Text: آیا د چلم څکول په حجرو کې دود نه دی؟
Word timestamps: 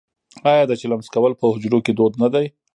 آیا 0.51 0.63
د 0.67 0.73
چلم 0.81 0.99
څکول 1.05 1.33
په 1.37 1.45
حجرو 1.53 1.79
کې 1.85 1.91
دود 1.97 2.13
نه 2.21 2.27
دی؟ 2.33 2.45